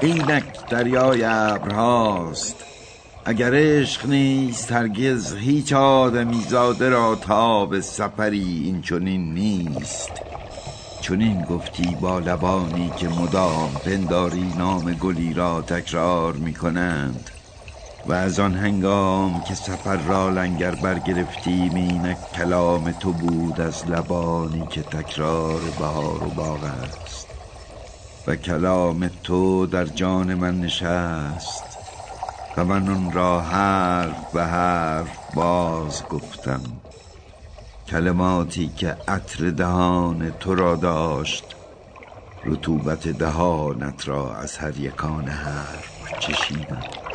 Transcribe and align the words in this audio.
اینک 0.00 0.44
دریای 0.68 1.22
ابرهاست 1.24 2.64
اگر 3.24 3.50
عشق 3.54 4.06
نیست 4.08 4.72
هرگز 4.72 5.34
هیچ 5.34 5.72
آدمی 5.72 6.42
زاده 6.42 6.88
را 6.88 7.14
تاب 7.14 7.80
سفری 7.80 8.62
این 8.64 8.82
چنین 8.82 9.34
نیست. 9.34 10.22
چنین 11.00 11.42
گفتی 11.42 11.94
با 11.94 12.18
لبانی 12.18 12.90
که 12.90 13.08
مدام 13.08 13.80
پنداری 13.84 14.54
نام 14.56 14.94
گلی 14.94 15.34
را 15.34 15.62
تکرار 15.62 16.32
می 16.32 16.54
کنند 16.54 17.30
و 18.06 18.12
از 18.12 18.38
آن 18.38 18.54
هنگام 18.54 19.42
که 19.42 19.54
سفر 19.54 19.96
را 19.96 20.28
لنگر 20.28 20.74
برگرفتیم 20.74 21.74
اینک 21.74 22.18
کلام 22.34 22.92
تو 22.92 23.12
بود 23.12 23.60
از 23.60 23.86
لبانی 23.86 24.66
که 24.66 24.82
تکرار 24.82 25.60
بهار 25.78 26.24
و 26.24 26.30
باغ 26.30 26.62
است. 26.62 27.27
و 28.28 28.36
کلام 28.36 29.08
تو 29.08 29.66
در 29.66 29.84
جان 29.84 30.34
من 30.34 30.60
نشست. 30.60 31.78
و 32.56 32.64
من 32.64 32.88
آن 32.88 33.12
را 33.12 33.40
حرف 33.40 34.16
به 34.32 34.44
حرف 34.44 35.18
باز 35.34 36.08
گفتم. 36.08 36.60
کلماتی 37.86 38.68
که 38.68 38.96
عطر 39.08 39.50
دهان 39.50 40.30
تو 40.30 40.54
را 40.54 40.76
داشت 40.76 41.56
رطوبت 42.44 43.08
دهانت 43.08 44.08
را 44.08 44.36
از 44.36 44.58
هر 44.58 44.78
یکان 44.78 45.28
حرف 45.28 46.14
چشیدم. 46.18 47.07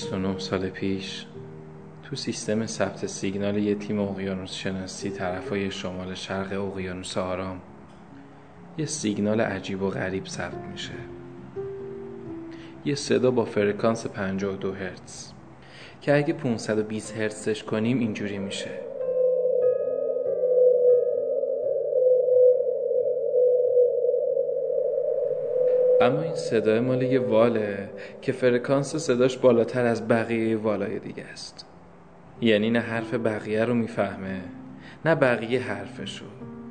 29 0.00 0.38
سال 0.38 0.68
پیش 0.68 1.26
تو 2.02 2.16
سیستم 2.16 2.66
ثبت 2.66 3.06
سیگنال 3.06 3.56
یه 3.58 3.74
تیم 3.74 4.00
اقیانوس 4.00 4.52
شناسی 4.52 5.10
طرفای 5.10 5.70
شمال 5.70 6.14
شرق 6.14 6.72
اقیانوس 6.72 7.18
آرام 7.18 7.60
یه 8.78 8.86
سیگنال 8.86 9.40
عجیب 9.40 9.82
و 9.82 9.90
غریب 9.90 10.26
ثبت 10.26 10.64
میشه. 10.72 10.92
یه 12.84 12.94
صدا 12.94 13.30
با 13.30 13.44
فرکانس 13.44 14.06
52 14.06 14.72
هرتز 14.72 15.32
که 16.00 16.16
اگه 16.16 16.32
520 16.32 17.16
هرتزش 17.16 17.64
کنیم 17.64 17.98
اینجوری 17.98 18.38
میشه. 18.38 18.89
اما 26.00 26.22
این 26.22 26.34
صدای 26.34 26.80
مال 26.80 27.02
یه 27.02 27.20
واله 27.20 27.90
که 28.22 28.32
فرکانس 28.32 28.96
صداش 28.96 29.38
بالاتر 29.38 29.86
از 29.86 30.08
بقیه 30.08 30.56
والای 30.56 30.98
دیگه 30.98 31.24
است. 31.24 31.66
یعنی 32.40 32.70
نه 32.70 32.80
حرف 32.80 33.14
بقیه 33.14 33.64
رو 33.64 33.74
می‌فهمه 33.74 34.40
نه 35.04 35.14
بقیه 35.14 35.60
حرفشو. 35.60 36.24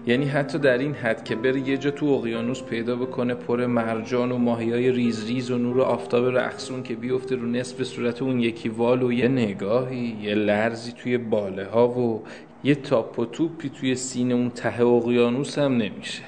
یعنی 0.07 0.25
حتی 0.25 0.57
در 0.57 0.77
این 0.77 0.93
حد 0.93 1.23
که 1.23 1.35
بره 1.35 1.69
یه 1.69 1.77
جا 1.77 1.91
تو 1.91 2.05
اقیانوس 2.05 2.63
پیدا 2.63 2.95
بکنه 2.95 3.33
پر 3.33 3.65
مرجان 3.65 4.31
و 4.31 4.37
ماهیای 4.37 4.91
ریز 4.91 5.27
ریز 5.27 5.51
و 5.51 5.57
نور 5.57 5.81
آفتاب 5.81 6.37
رقصون 6.37 6.83
که 6.83 6.95
بیفته 6.95 7.35
رو 7.35 7.45
نصف 7.45 7.83
صورت 7.83 8.21
اون 8.21 8.39
یکی 8.39 8.69
وال 8.69 9.03
و 9.03 9.11
یه 9.11 9.27
نگاهی 9.27 10.17
یه 10.21 10.35
لرزی 10.35 10.91
توی 10.91 11.17
باله 11.17 11.65
ها 11.65 11.87
و 11.87 12.23
یه 12.63 12.75
تاپ 12.75 13.19
و 13.19 13.25
توپی 13.25 13.69
توی 13.69 13.95
سینه 13.95 14.33
اون 14.33 14.49
ته 14.49 14.81
اقیانوس 14.81 15.59
هم 15.59 15.77
نمیشه. 15.77 16.23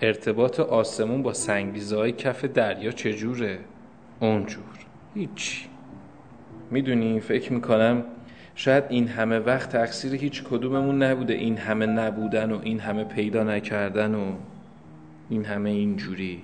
ارتباط 0.00 0.60
آسمون 0.60 1.22
با 1.22 1.32
سنگریزه 1.32 2.12
کف 2.12 2.44
دریا 2.44 2.90
چجوره؟ 2.90 3.58
اونجور. 4.20 4.62
هیچی. 5.14 5.66
می‌دونی 6.70 7.20
فکر 7.20 7.52
می‌کنم 7.52 8.04
شاید 8.54 8.84
این 8.88 9.08
همه 9.08 9.38
وقت 9.38 9.72
تقصیر 9.72 10.14
هیچ 10.14 10.44
کدوممون 10.44 11.02
نبوده. 11.02 11.34
این 11.34 11.56
همه 11.56 11.86
نبودن 11.86 12.52
و 12.52 12.60
این 12.62 12.80
همه 12.80 13.04
پیدا 13.04 13.42
نکردن 13.42 14.14
و 14.14 14.32
این 15.30 15.44
همه 15.44 15.70
اینجوری. 15.70 16.42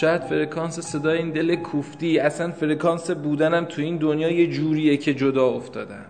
شاید 0.00 0.22
فرکانس 0.22 0.80
صدای 0.80 1.18
این 1.18 1.30
دل 1.30 1.54
کوفتی 1.54 2.18
اصلا 2.18 2.52
فرکانس 2.52 3.10
بودنم 3.10 3.64
تو 3.64 3.82
این 3.82 3.96
دنیا 3.96 4.30
یه 4.30 4.46
جوریه 4.46 4.96
که 4.96 5.14
جدا 5.14 5.46
افتادم 5.46 6.06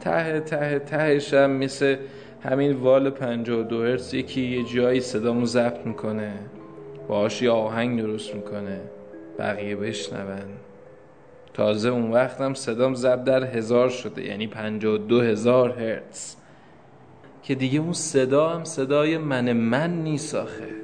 ته 0.00 0.40
ته 0.40 0.78
تهشم 0.78 1.50
مثل 1.50 1.96
همین 2.42 2.72
وال 2.72 3.10
52 3.10 3.84
هرتز 3.84 4.14
یکی 4.14 4.40
یه 4.40 4.64
جایی 4.64 5.00
صدامو 5.00 5.46
ضبط 5.46 5.86
می‌کنه. 5.86 6.32
باهاش 7.08 7.42
یه 7.42 7.50
آهنگ 7.50 8.02
درست 8.02 8.34
می‌کنه. 8.34 8.80
بقیه 9.38 9.76
بشنون. 9.76 10.38
تازه 11.54 11.88
اون 11.88 12.10
وقتم 12.10 12.54
صدام 12.54 12.94
ضبط 12.94 13.24
در 13.24 13.44
هزار 13.44 13.88
شده 13.88 14.24
یعنی 14.24 14.46
52 14.46 15.20
هزار 15.20 15.70
هرتز. 15.70 16.34
که 17.42 17.54
دیگه 17.54 17.78
اون 17.78 17.92
صدا 17.92 18.48
هم 18.48 18.64
صدای 18.64 19.18
من 19.18 19.52
من 19.52 20.02
نیست 20.02 20.34
آخه. 20.34 20.79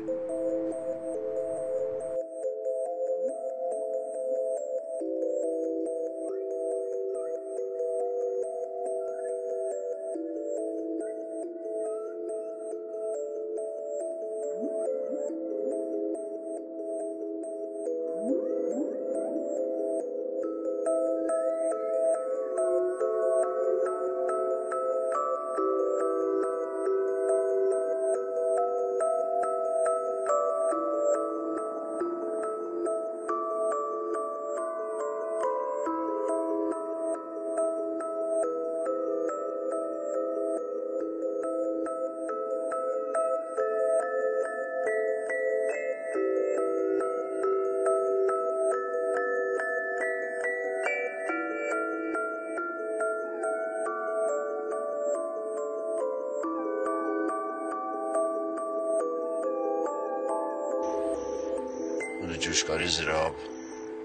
اون 62.37 62.45
جوشکاری 62.45 62.89
زیر 62.89 63.11
آب 63.11 63.37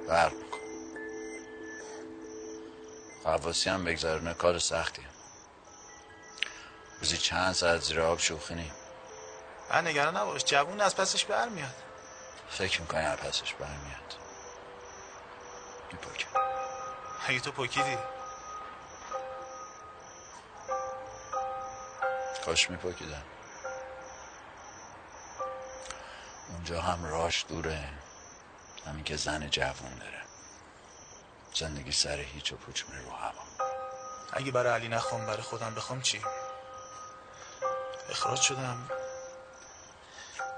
برق 0.07 0.33
میکن 0.33 0.59
قواسی 3.23 3.69
هم 3.69 3.83
بگذارونه 3.83 4.33
کار 4.33 4.59
سختیه 4.59 5.05
روزی 6.99 7.17
چند 7.17 7.53
ساعت 7.53 7.81
زیر 7.81 8.01
آب 8.01 8.19
شوخی 8.19 8.55
نیم. 8.55 8.71
من 9.71 9.87
نگران 9.87 10.17
نباش 10.17 10.45
جوون 10.45 10.81
از 10.81 10.95
پسش 10.95 11.25
برمیاد. 11.25 11.75
فکر 12.49 12.81
می‌کنی 12.81 13.01
از 13.01 13.17
پسش 13.17 13.53
برمیاد؟ 13.53 14.15
میپاکم 15.91 16.29
اگه 17.27 17.39
تو 17.39 17.51
پاکیدی 17.51 17.97
کاش 22.45 22.69
میپاکیدم 22.69 23.23
اونجا 26.49 26.81
هم 26.81 27.05
راش 27.05 27.45
دوره. 27.49 27.89
همین 28.85 29.03
که 29.03 29.17
زن 29.17 29.49
جوون 29.49 29.97
داره. 29.99 30.21
زندگی 31.55 31.91
سر 31.91 32.17
هیچ 32.17 32.51
و 32.53 32.55
پوچ 32.55 32.83
میره 32.85 33.01
رو 33.01 33.11
هوا. 33.11 33.43
اگه 34.33 34.51
برای 34.51 34.73
علی 34.73 34.87
نخوام 34.87 35.25
برای 35.25 35.41
خودم 35.41 35.75
بخوام 35.75 36.01
چی؟ 36.01 36.21
اخراج 38.09 38.41
شدم. 38.41 38.89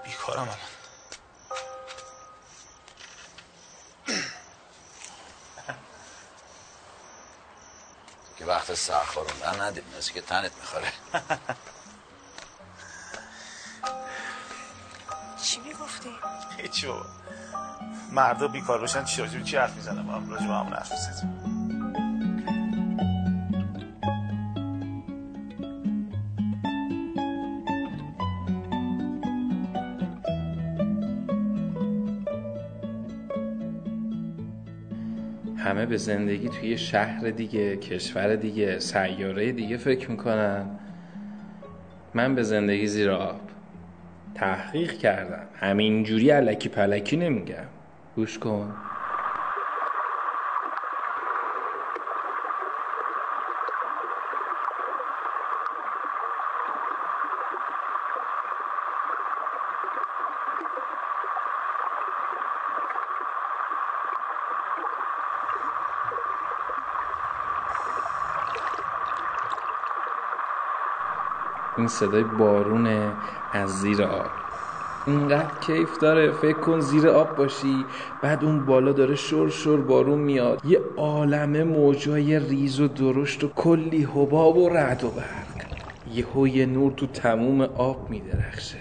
بیکارم 0.03 0.41
الان. 0.41 0.57
که 8.37 8.45
وقت 8.45 8.73
سر 8.73 9.03
خوردن 9.03 9.61
ندید 9.61 9.97
مثل 9.97 10.13
که 10.13 10.21
تنت 10.21 10.51
می‌خوره. 10.55 10.91
چی 15.43 15.59
می‌گفتی؟ 15.59 16.19
هیچی 16.57 16.87
بابا. 16.87 17.05
مردا 18.13 18.47
بیکار 18.47 18.79
باشن 18.79 19.03
چی 19.03 19.21
راجب 19.21 19.43
چی 19.43 19.57
حرف 19.57 19.75
می‌زنم؟ 19.75 20.05
من 20.05 20.29
راجب 20.29 20.43
همون 20.43 20.73
حرف 20.73 20.91
می‌زنم 20.91 21.43
همه 35.57 35.85
به 35.85 35.97
زندگی 35.97 36.49
توی 36.49 36.77
شهر 36.77 37.29
دیگه 37.29 37.77
کشور 37.77 38.35
دیگه 38.35 38.79
سیاره 38.79 39.51
دیگه 39.51 39.77
فکر 39.77 40.11
می‌کنن. 40.11 40.65
من 42.13 42.35
به 42.35 42.43
زندگی 42.43 42.87
زیر 42.87 43.11
آب 43.11 43.41
تحقیق 44.35 44.91
کردم. 44.97 45.47
همینجوری 45.55 46.29
علکی 46.29 46.69
پلکی 46.69 47.17
نمیگم. 47.17 47.65
گوش 48.15 48.39
کن. 48.39 48.75
این 71.77 71.87
صدای 71.87 72.23
بارونه 72.23 73.17
از 73.53 73.79
زیر 73.79 74.03
آب. 74.03 74.52
اینقدر 75.07 75.59
کیف 75.61 75.99
داره 75.99 76.31
فکر 76.31 76.59
کن 76.59 76.79
زیر 76.79 77.07
آب 77.07 77.35
باشی. 77.35 77.85
بعد 78.21 78.43
اون 78.43 78.65
بالا 78.65 78.91
داره 78.91 79.15
شور 79.15 79.49
شور 79.49 79.81
بارون 79.81 80.19
میاد. 80.19 80.61
یه 80.65 80.79
عالمه 80.97 81.63
موجای 81.63 82.39
ریز 82.39 82.79
و 82.79 82.87
درشت 82.87 83.43
و 83.43 83.47
کلی 83.47 84.03
حباب 84.03 84.57
و 84.57 84.69
رعد 84.69 85.03
و 85.03 85.09
برق. 85.09 85.65
یه 86.13 86.55
یه 86.55 86.65
نور 86.65 86.91
تو 86.91 87.07
تموم 87.07 87.61
آب 87.61 88.09
میدرخشه. 88.09 88.77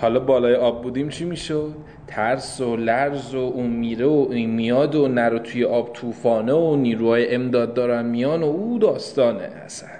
حالا 0.00 0.20
بالای 0.20 0.54
آب 0.54 0.82
بودیم 0.82 1.08
چی 1.08 1.24
می‌شد؟ 1.24 1.74
ترس 2.06 2.60
و 2.60 2.76
لرز 2.76 3.34
و 3.34 3.38
اون 3.38 3.70
میره 3.70 4.06
و 4.06 4.26
این 4.30 4.50
میاد 4.50 4.94
و 4.94 5.08
نرو 5.08 5.38
توی 5.38 5.64
آب 5.64 5.92
طوفانه 5.92 6.52
و 6.52 6.76
نیروهای 6.76 7.34
امداد 7.34 7.74
دارن 7.74 8.06
میان 8.06 8.42
و 8.42 8.46
او 8.46 8.78
داستانه 8.78 9.42
اصلا 9.64 9.99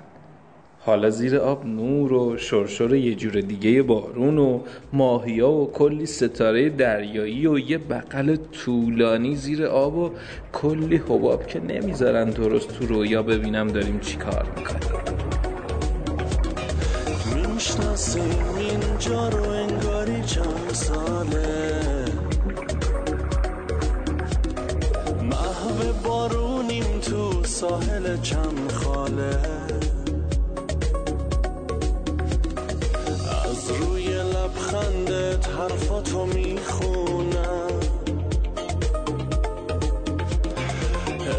حالا 0.84 1.10
زیر 1.10 1.36
آب 1.36 1.66
نور 1.66 2.12
و 2.12 2.36
شرشر 2.36 2.94
یه 2.94 3.14
جور 3.14 3.40
دیگه 3.40 3.82
بارون 3.82 4.38
و 4.38 4.60
ماهیا 4.92 5.50
و 5.50 5.72
کلی 5.72 6.06
ستاره 6.06 6.68
دریایی 6.68 7.46
و 7.46 7.58
یه 7.58 7.78
بغل 7.78 8.36
طولانی 8.52 9.36
زیر 9.36 9.64
آب 9.66 9.96
و 9.96 10.10
کلی 10.52 10.96
حباب 10.96 11.46
که 11.46 11.60
نمی‌ذارن 11.60 12.30
درست 12.30 12.78
تو 12.78 12.86
رویا 12.86 13.22
ببینم 13.22 13.68
داریم 13.68 14.00
چی 14.00 14.16
کار 14.16 14.46
می‌کنیم. 14.56 14.90
می‌شناسیم 17.54 18.22
اینجا 18.58 19.28
رو 19.28 19.48
انگاری 19.48 20.22
چند 20.26 20.70
ساله. 20.72 22.04
محو 25.22 25.92
بارونیم 26.04 26.84
تو 27.02 27.44
ساحل 27.44 28.16
چند 28.22 28.72
خاله. 28.72 29.69
حرفاتو 35.60 36.26
می‌خونم. 36.26 37.80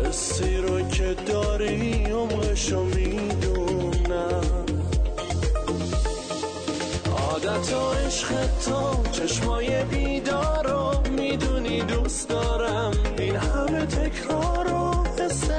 حسی 0.06 0.58
رو 0.58 0.82
که 0.82 1.16
داری 1.28 2.06
عمقشو 2.06 2.84
می‌دونم. 2.84 4.42
عادت 7.18 7.74
و 7.74 7.92
عشق 8.08 8.28
تو 8.66 9.04
چشمای 9.12 9.84
بیدارو 9.84 10.94
می‌دونی 11.10 11.82
دوست 11.82 12.30
دارم. 12.30 12.92
این 13.18 13.36
همه 13.36 13.86
تکرار 13.86 14.74
و 14.74 14.91
حس 14.91 14.91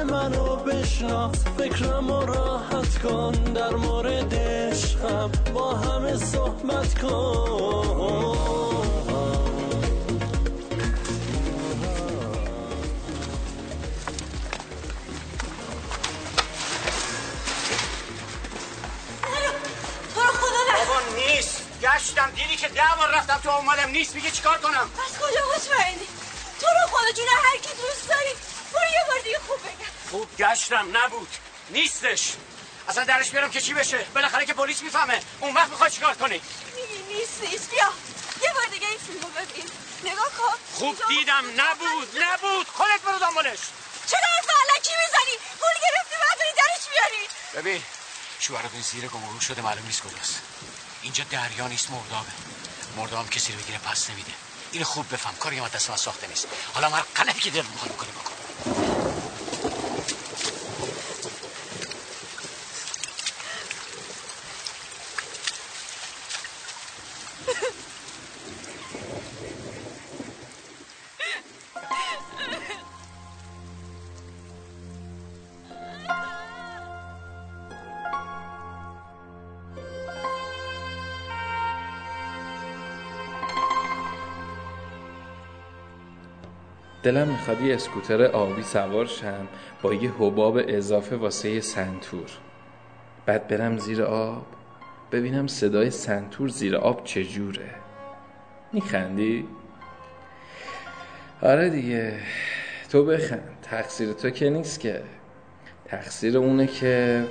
منو 0.04 0.56
بشناس 0.56 1.37
فکرم 1.58 2.10
و 2.10 2.26
راحت 2.26 3.02
کن 3.02 3.32
در 3.32 3.70
مورد 3.70 4.34
عشقم. 4.34 5.31
با 5.54 5.75
همه 5.75 6.16
صحبت 6.16 6.99
کن 6.99 7.43
نیست. 21.16 21.62
گشتم 21.82 22.31
دیدی 22.31 22.56
که 22.56 22.69
ده 22.69 22.82
بار 22.98 23.10
رفتم 23.14 23.40
تو 23.43 23.50
اومدم. 23.50 23.90
نیست. 23.90 24.14
میگه 24.14 24.31
چیکار 24.31 24.58
کنم؟ 24.58 24.90
از 25.06 25.19
کجا 25.19 25.40
مطمئنی؟ 25.56 26.06
تو 26.60 26.66
رو 26.66 26.87
خدا 26.96 27.12
جون 27.12 27.26
هر 27.28 27.56
کی 27.58 27.69
دوست 27.82 28.08
داری 28.08 28.32
برو 28.72 28.84
یه 28.84 29.05
بار 29.08 29.19
دیگه 29.25 29.38
خوب 29.46 29.58
بگم. 29.58 29.91
خوب 30.12 30.36
گشتم 30.36 30.96
نبود. 30.96 31.28
نیستش. 31.70 32.32
اصلا 32.88 33.04
درش 33.04 33.30
بیارم 33.30 33.50
که 33.50 33.60
چی 33.60 33.74
بشه؟ 33.74 33.98
بالاخره 34.14 34.46
که 34.46 34.54
پلیس 34.54 34.82
می‌فهمه. 34.82 35.22
اون 35.40 35.54
وقت 35.54 35.68
می‌خوای 35.68 35.90
چیکار 35.90 36.14
کنی 36.14 36.40
میگی 36.76 37.14
نیست 37.14 37.40
نیست. 37.42 37.70
بیا. 37.70 37.92
یه 38.42 38.52
بار 38.54 38.66
دیگه 38.66 38.88
این 38.88 38.98
فیلمو 38.98 39.28
ببین. 39.28 39.70
نگاه 40.04 40.30
کن. 40.38 40.56
خوب 40.72 40.96
دیدم. 41.08 41.44
نبود. 41.56 42.08
نبود. 42.22 42.66
خودت 42.68 43.02
برو 43.04 43.18
دنبالش. 43.18 43.58
چرا 44.06 44.20
حرف 44.36 44.48
علکی 44.60 44.92
می‌زنی؟ 45.04 45.36
پول 45.60 45.76
گرفتی 45.82 46.14
بعد 46.22 46.38
درش 46.56 46.84
بیاری 46.90 47.28
ببین 47.54 47.82
شوهرتون 48.40 48.80
زیر 48.80 49.08
گمرو 49.08 49.40
شده 49.40 49.62
معلوم 49.62 49.86
نیست 49.86 50.02
کجاست. 50.02 50.40
اینجا 51.02 51.24
دریا 51.30 51.68
نیست 51.68 51.90
مردابه. 51.90 52.32
مرداب 52.96 53.30
کسی 53.30 53.52
رو 53.52 53.58
بگیره 53.58 53.78
پس 53.78 54.10
نمیده. 54.10 54.32
اینو 54.72 54.84
خوب 54.84 55.12
بفهم. 55.12 55.36
کاری 55.36 55.60
ما 55.60 55.68
دست 55.68 55.90
من 55.90 55.96
ساخته 55.96 56.26
نیست. 56.26 56.46
حالا 56.74 56.88
هر 56.88 57.02
غلطی 57.16 57.40
که 57.40 57.50
دل 57.50 57.62
می‌خواد 57.62 57.92
بکن 57.92 58.06
دلم 87.02 87.28
می‌خواد 87.28 87.60
یه 87.60 87.74
اسکوتر 87.74 88.22
آبی 88.22 88.62
سوار 88.62 89.06
شم 89.06 89.48
با 89.82 89.94
یه 89.94 90.12
حباب 90.19 90.58
اضافه 90.69 91.16
واسه 91.16 91.50
یه 91.50 91.60
سنتور. 91.60 92.31
بعد 93.26 93.48
برم 93.48 93.78
زیر 93.78 94.02
آب. 94.02 94.61
ببینم 95.12 95.46
صدای 95.46 95.90
سنتور 95.90 96.48
زیر 96.48 96.76
آب 96.76 97.04
چجوره. 97.04 97.70
میخندی؟ 98.72 99.46
آره 101.42 101.70
دیگه. 101.70 102.19
تو 102.90 103.04
بخند. 103.04 103.58
تقصیر 103.62 104.12
تو 104.12 104.31
که 104.31 104.50
نیست 104.50 104.81
که. 104.81 105.02
تقصیر 105.84 106.38
اونه 106.38 106.66
که 106.66 107.24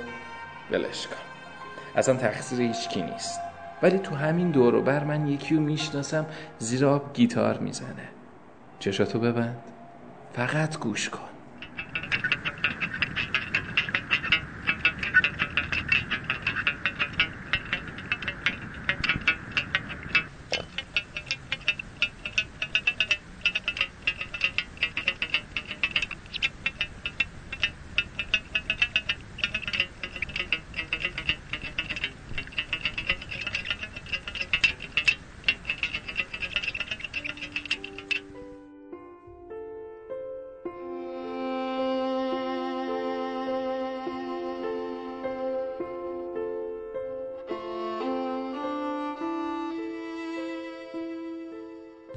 ولش 0.70 1.06
کن. 1.06 1.16
اصلا 1.96 2.14
تقصیر 2.14 2.60
هیچکی 2.60 3.02
نیست. 3.02 3.40
ولی 3.82 3.98
تو 3.98 4.14
همین 4.14 4.50
دور 4.50 4.74
و 4.74 4.82
بر 4.82 5.04
من 5.04 5.26
یکی 5.26 5.54
رو 5.54 5.60
می‌شناسم 5.60 6.26
زیر 6.58 6.86
آب 6.86 7.12
گیتار 7.14 7.58
می‌زنه. 7.58 8.08
چشاتو 8.78 9.18
ببند. 9.18 9.62
فقط 10.32 10.78
گوش 10.78 11.08
کن. 11.08 11.31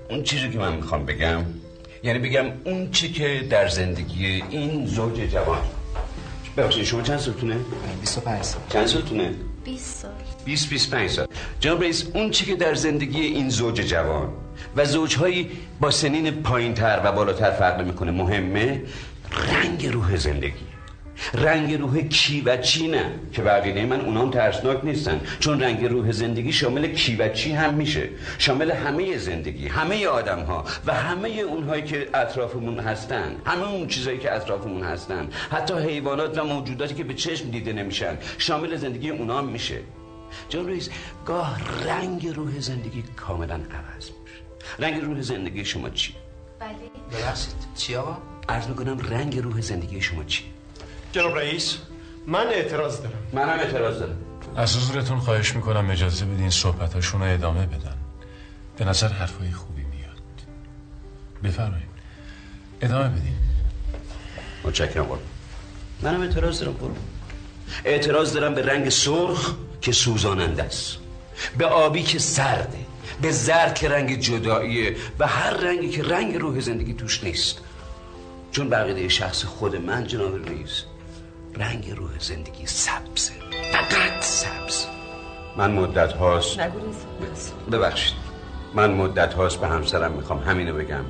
اون 0.09 0.23
چیزی 0.23 0.49
که 0.49 0.59
من 0.59 0.75
می‌خوام 0.75 1.05
بگم 1.05 1.41
یعنی 2.03 2.19
بگم 2.19 2.45
اون 2.63 2.91
چی 2.91 3.11
که 3.11 3.47
در 3.49 3.67
زندگی 3.67 4.43
این 4.49 4.85
زوج 4.87 5.19
جوان. 5.19 5.61
ببخشید 6.57 6.83
شما 6.83 7.01
چند 7.01 7.19
سالتونه؟ 7.19 7.55
25 8.01 8.43
سال. 8.43 8.61
چند 8.69 8.85
سالتونه؟ 8.85 9.33
20 9.65 10.01
سال. 10.01 10.11
20 10.45 10.69
25 10.69 11.09
سال. 11.09 11.27
جناب 11.59 11.81
رئیس 11.81 12.05
اون 12.13 12.31
چی 12.31 12.45
که 12.45 12.55
در 12.55 12.75
زندگی 12.75 13.21
این 13.21 13.49
زوج 13.49 13.81
جوان 13.81 14.29
و 14.75 14.85
زوجهایی 14.85 15.51
با 15.79 15.91
سنین 15.91 16.31
پایین 16.31 16.73
تر 16.73 17.01
و 17.03 17.11
بالاتر 17.11 17.51
فرق 17.51 17.81
می‌کنه 17.81 18.11
مهمه؟ 18.11 18.81
رنگ 19.51 19.87
روح 19.87 20.15
زندگی. 20.15 20.74
رنگ 21.33 21.73
روح 21.73 22.01
کی 22.01 22.41
و 22.41 22.57
چی 22.57 22.87
نه. 22.87 23.19
که 23.31 23.41
بقیده 23.41 23.85
من 23.85 24.01
اونام 24.01 24.31
ترسناک 24.31 24.85
نیستن. 24.85 25.21
چون 25.39 25.61
رنگ 25.61 25.85
روح 25.85 26.11
زندگی 26.11 26.51
شامل 26.51 26.87
کی 26.87 27.15
و 27.15 27.29
چی 27.29 27.51
هم 27.51 27.73
میشه. 27.73 28.09
شامل 28.37 28.71
همه 28.71 29.17
زندگی 29.17 29.67
همه 29.67 30.07
آدم 30.07 30.39
ها 30.39 30.65
و 30.85 30.93
همه 30.93 31.29
اونهایی 31.29 31.83
که 31.83 32.09
اطرافمون 32.13 32.79
هستن. 32.79 33.35
همه 33.45 33.71
اون 33.71 33.87
چیزهایی 33.87 34.19
که 34.19 34.33
اطرافمون 34.35 34.83
هستن. 34.83 35.29
حتی 35.51 35.73
حیوانات 35.73 36.37
و 36.37 36.43
موجوداتی 36.43 36.95
که 36.95 37.03
به 37.03 37.13
چشم 37.13 37.51
دیده 37.51 37.73
نمیشن. 37.73 38.17
شامل 38.37 38.75
زندگی 38.75 39.09
اونام 39.09 39.47
میشه. 39.47 39.79
جان 40.49 40.67
رویز 40.67 40.89
گاه 41.25 41.59
رنگ 41.87 42.27
روح 42.27 42.59
زندگی 42.59 43.03
کاملا 43.15 43.53
عوض 43.53 44.09
میشه. 44.23 44.41
رنگ 44.79 45.01
روح 45.01 45.21
زندگی 45.21 45.65
شما 45.65 45.89
چی؟ 45.89 46.13
بله. 46.59 46.69
ببخشید 47.11 47.53
چی 47.75 47.95
آقا؟ 47.95 48.17
عرض 48.49 48.67
می‌کنم 48.67 48.99
رنگ 48.99 49.39
روح 49.39 49.61
زندگی 49.61 50.01
شما 50.01 50.23
چی؟ 50.23 50.43
جناب 51.15 51.37
رئیس 51.37 51.77
من 52.27 52.47
اعتراض 52.47 53.01
دارم. 53.01 53.23
منم 53.33 53.59
اعتراض 53.59 53.99
دارم. 53.99 54.17
از 54.55 54.77
حضورتون 54.77 55.19
خواهش 55.19 55.55
می‌کنم 55.55 55.89
اجازه 55.89 56.25
بدین 56.25 56.49
صحبتاشون 56.49 57.21
رو 57.21 57.33
ادامه 57.33 57.65
بدن. 57.65 57.97
به 58.77 58.85
نظر 58.85 59.07
حرفای 59.07 59.51
خوبی 59.51 59.81
میاد. 59.81 60.21
بفرمایید. 61.43 61.87
ادامه 62.81 63.09
بدین. 63.09 63.35
متشکرم 64.63 65.03
قربان. 65.03 65.19
منم 66.01 66.21
اعتراض 66.21 66.59
دارم 66.59 66.73
قربان. 66.73 66.97
اعتراض 67.85 68.33
دارم 68.33 68.53
به 68.53 68.65
رنگ 68.65 68.89
سرخ 68.89 69.55
که 69.81 69.91
سوزاننده 69.91 70.63
است. 70.63 70.97
به 71.57 71.65
آبی 71.65 72.03
که 72.03 72.19
سرده. 72.19 72.85
به 73.21 73.31
زرد 73.31 73.75
که 73.75 73.89
رنگ 73.89 74.19
جداییه. 74.19 74.95
و 75.19 75.27
هر 75.27 75.53
رنگی 75.53 75.89
که 75.89 76.03
رنگ 76.03 76.35
روح 76.35 76.59
زندگی 76.59 76.93
توش 76.93 77.23
نیست. 77.23 77.57
چون 78.51 78.69
بقیده 78.69 79.09
شخص 79.09 79.43
خود 79.43 79.75
من 79.75 80.07
جناب 80.07 80.49
رئیس 80.49 80.83
رنگ 81.57 81.91
روح 81.91 82.19
زندگی 82.19 82.65
سبزه 82.65 83.33
فقط 83.71 84.23
سبز. 84.23 84.85
من 85.57 85.71
مدت 85.71 86.13
هاست 86.13 86.59
ببخشید. 87.71 88.17
من 88.73 88.91
مدت 88.91 89.33
هاست 89.33 89.59
به 89.59 89.67
همسرم 89.67 90.11
می‌خوام 90.11 90.39
همینو 90.39 90.73
بگم. 90.73 91.05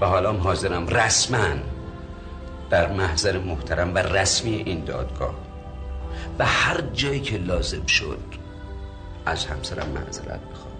و 0.00 0.06
حالا 0.06 0.32
حاضرم 0.32 0.88
رسما 0.88 1.54
در 2.70 2.92
محضر 2.92 3.38
محترم 3.38 3.94
و 3.94 3.98
رسمی 3.98 4.54
این 4.54 4.84
دادگاه. 4.84 5.34
و 6.38 6.46
هر 6.46 6.80
جایی 6.80 7.20
که 7.20 7.38
لازم 7.38 7.86
شد 7.86 8.18
از 9.26 9.46
همسرم 9.46 9.88
معذرت 9.88 10.40
بخوام 10.50 10.74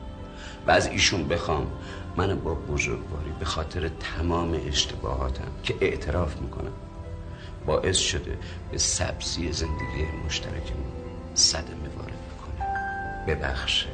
و 0.66 0.70
از 0.70 0.86
ایشون 0.86 1.28
بخوام. 1.28 1.66
من 2.16 2.40
با 2.40 2.54
بزرگواری 2.54 3.32
به 3.38 3.44
خاطر 3.44 3.88
تمام 3.88 4.60
اشتباهاتم 4.68 5.52
که 5.62 5.74
اعتراف 5.80 6.36
می‌کنم. 6.36 6.72
باعث 7.66 7.96
شده 7.96 8.38
به 8.72 8.78
سبزی 8.78 9.52
زندگی 9.52 10.06
مشترکمون 10.26 10.92
صدمه 11.34 11.88
وارد 11.98 12.18
بکنه. 12.30 12.66
ببخشه. 13.26 13.88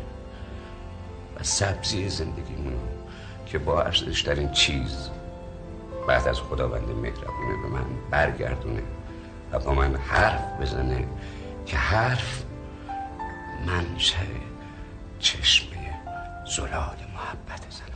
و 1.41 1.43
سبزی 1.43 2.09
زندگیمون 2.09 2.79
که 3.47 3.59
با 3.59 3.83
ارزشترین 3.83 4.53
چیز 4.53 5.11
بعد 6.09 6.29
از 6.29 6.41
خداوند 6.41 6.89
مهربونه 6.89 7.63
به 7.63 7.69
من 7.69 7.85
برگردونه 8.11 8.83
و 9.53 9.59
با 9.59 9.75
من 9.75 9.97
حرف 9.97 10.61
بزنه 10.61 11.09
که 11.67 11.77
حرف 11.77 12.43
منشه 13.67 14.17
چشمه 15.19 15.79
زلال 16.57 16.97
محبت 17.15 17.63
زن. 17.71 17.92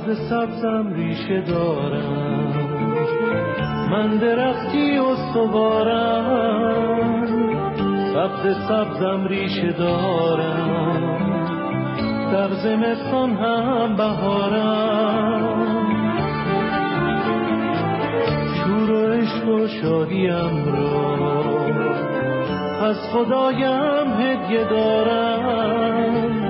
سبز 0.00 0.18
سبزم 0.30 0.92
ریشه 0.92 1.40
دارم. 1.40 2.54
من 3.90 4.16
درختی 4.16 4.98
استوارم 4.98 6.24
سبز 8.14 8.56
سبزم 8.68 9.26
ریشه 9.28 9.72
دارم. 9.72 11.00
در 12.32 12.48
زمستان 12.48 13.30
هم 13.30 13.96
بهارم. 13.96 15.66
شور 18.56 18.90
و 18.90 19.12
عشق 19.12 19.48
و 19.48 19.66
شادیم 19.66 20.64
را 20.66 21.10
از 22.88 22.96
خدایم 23.12 24.12
هدیه 24.20 24.64
دارم. 24.64 26.40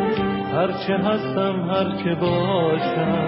هرچه 0.54 0.95
هستم 0.95 1.71
هرچه 1.71 2.14
باشم. 2.14 3.20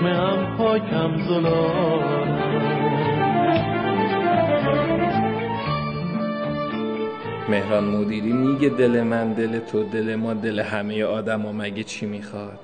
چشم 0.00 0.06
هم 0.06 0.56
پاکم 0.56 1.10
مهران 7.48 7.84
مدیری 7.84 8.32
میگه 8.32 8.68
دل 8.68 9.02
من 9.02 9.32
دل 9.32 9.58
تو 9.58 9.84
دل 9.84 10.14
ما 10.14 10.34
دل 10.34 10.60
همه 10.60 11.04
آدم 11.04 11.46
و 11.46 11.52
مگه 11.52 11.84
چی 11.84 12.06
می‌خواد؟ 12.06 12.58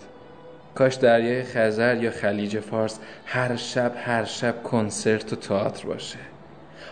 کاش 0.74 0.94
دریای 0.94 1.42
خزر 1.42 1.96
یا 2.02 2.10
خلیج 2.10 2.60
فارس 2.60 3.00
هر 3.26 3.56
شب 3.56 3.92
هر 3.96 4.24
شب 4.24 4.62
کنسرت 4.62 5.32
و 5.32 5.36
تئاتر 5.36 5.86
باشه. 5.86 6.18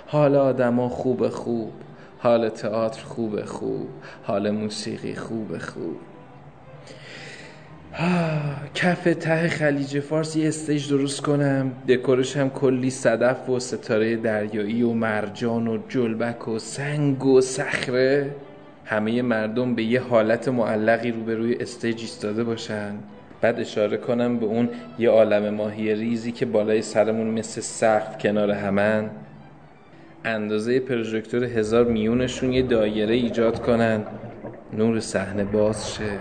حال 0.07 0.35
آدما 0.35 0.89
خوب 0.89 1.29
خوب 1.29 1.73
حال 2.19 2.49
تئاتر 2.49 3.05
خوب 3.05 3.45
خوب 3.45 3.89
حال 4.25 4.51
موسیقی 4.51 5.15
خوب 5.15 5.59
خوب. 5.59 5.97
کف 8.75 9.05
ته 9.05 9.49
خلیج 9.49 10.01
فارس 10.01 10.37
یه 10.37 10.49
stage 10.49 10.91
درست 10.91 11.21
کنم. 11.21 11.73
دکورش 11.89 12.37
هم 12.37 12.51
کلی 12.51 12.91
صدف 12.91 13.49
و 13.49 13.61
ستاره 13.61 14.17
دریایی 14.17 14.83
و 14.83 14.93
مرجان 14.93 15.69
و 15.69 15.79
جلبک 15.89 16.49
و 16.49 16.59
سنگ 16.59 17.25
و 17.25 17.41
صخره. 17.41 18.31
همه 18.85 19.23
مردم 19.23 19.75
به 19.75 19.83
یه 19.83 20.01
حالت 20.01 20.49
معلقی 20.49 21.11
روبروی 21.11 21.55
stage 21.55 22.01
ایستاده 22.01 22.45
باشن. 22.45 22.95
بعد 23.41 23.61
اشاره 23.61 23.97
کنم 23.97 24.39
به 24.39 24.47
اون 24.47 24.69
یه 24.99 25.11
عالم 25.11 25.55
ماهی 25.55 25.95
ریزی 25.95 26.33
که 26.33 26.47
بالای 26.47 26.83
سرمون 26.83 27.27
مثل 27.27 27.61
سقف 27.61 28.19
کنار 28.19 28.51
همن. 28.51 29.11
اندازه 30.25 30.81
پروژکتور 30.81 31.45
هزار 31.45 31.85
میونشون 31.85 32.53
یه 32.53 32.63
دایره 32.63 33.15
ایجاد 33.15 33.63
کنن. 33.63 34.01
نور 34.73 35.01
صحنه 35.01 35.45
باز 35.45 35.95
شه. 35.95 36.19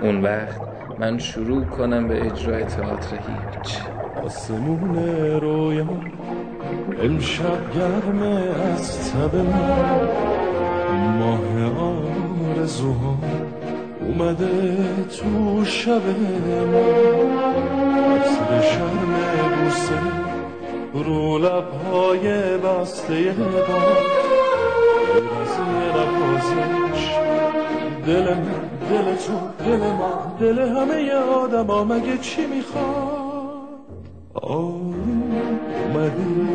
اون 0.00 0.22
وقت 0.22 0.71
من 1.02 1.18
شروع 1.18 1.64
کنم 1.64 2.08
به 2.08 2.26
اجرای 2.26 2.64
تئاتر 2.64 3.16
هیچ. 3.16 3.78
آسمون 4.24 4.96
رویا 5.40 5.86
امشب 7.02 7.74
گرمه 7.74 8.54
از 8.72 9.12
تب 9.12 9.36
ما. 9.36 9.76
ماه 11.18 11.64
آرزوها 12.56 13.18
اومده 14.00 14.76
تو 15.04 15.64
شب 15.64 16.02
ما. 16.72 16.88
عطر 18.14 18.60
شرم 18.60 19.14
بوسه 19.64 19.98
رو 20.94 21.38
لبهای 21.38 22.58
بسته 22.58 23.34
با 23.68 23.82
از 25.40 25.58
یه 25.74 26.72
دل 28.06 28.34
من 28.34 28.81
دل 28.92 29.16
تو 29.16 29.64
دل 29.64 29.76
ما 29.76 30.36
دل 30.40 30.58
همه 30.58 31.12
آدم 31.12 31.92
مگه 31.92 32.18
چی 32.18 32.46
می‌خواد؟ 32.46 32.82
آروم 34.34 35.22
اومدی 35.84 36.48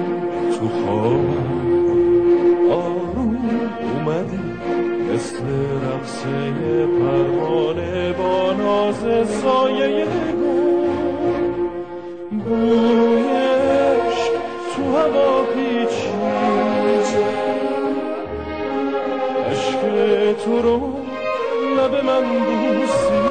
تو 0.60 0.68
خواب. 0.70 1.26
آروم 2.72 3.38
اومدی 3.94 4.40
مثل 5.14 5.44
رقصه 5.84 6.52
پروانه 7.00 8.14
با 8.14 8.54
ناز 8.54 9.30
سایه 9.30 10.06
گل 10.06 10.38
بویش 12.32 14.20
تو 14.76 14.98
هوا 14.98 15.46
عشق 19.50 19.82
تو 20.46 20.62
رو 20.62 20.97
لب 21.78 21.94
من 22.06 22.24
بوسی 22.46 23.27